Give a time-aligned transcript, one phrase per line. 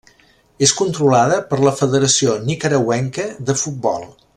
[0.67, 4.13] És controlada per la Federació Nicaragüenca de Futbol.